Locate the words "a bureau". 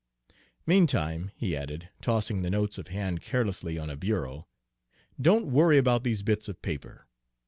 3.87-4.47